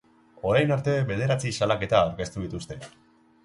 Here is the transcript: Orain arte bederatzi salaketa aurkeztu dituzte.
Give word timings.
Orain 0.51 0.73
arte 0.75 0.95
bederatzi 1.11 1.53
salaketa 1.59 2.03
aurkeztu 2.09 2.47
dituzte. 2.49 2.83